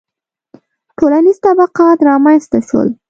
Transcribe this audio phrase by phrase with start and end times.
[0.97, 2.87] •ټولنیز طبقات رامنځته شول.